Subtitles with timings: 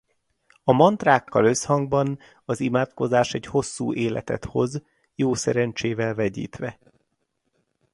[0.63, 4.81] A mantrákkal összhangban az imádkozás egy hosszú életet hoz
[5.15, 6.79] jó szerencsével vegyítve.